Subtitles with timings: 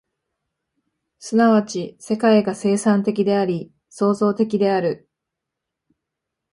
[1.19, 1.35] 即
[1.95, 5.07] ち世界が生産的であり、創造的である。